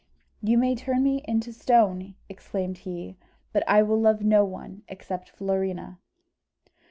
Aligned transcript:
"You 0.41 0.57
may 0.57 0.73
turn 0.73 1.03
me 1.03 1.23
into 1.27 1.53
stone!" 1.53 2.15
exclaimed 2.27 2.79
he; 2.79 3.17
"but 3.53 3.63
I 3.69 3.83
will 3.83 4.01
love 4.01 4.23
no 4.23 4.43
one, 4.43 4.81
except 4.87 5.29
Florina." 5.29 5.99